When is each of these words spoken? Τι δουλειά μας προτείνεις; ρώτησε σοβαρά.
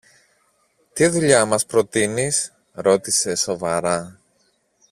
Τι 0.93 1.07
δουλειά 1.07 1.45
μας 1.45 1.65
προτείνεις; 1.65 2.53
ρώτησε 2.71 3.35
σοβαρά. 3.35 4.19